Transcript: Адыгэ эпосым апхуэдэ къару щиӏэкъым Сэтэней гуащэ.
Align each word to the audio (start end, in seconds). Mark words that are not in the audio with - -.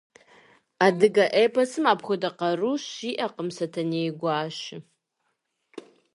Адыгэ 0.85 1.25
эпосым 1.43 1.85
апхуэдэ 1.91 2.29
къару 2.37 2.75
щиӏэкъым 2.87 3.49
Сэтэней 3.55 4.09
гуащэ. 4.19 4.77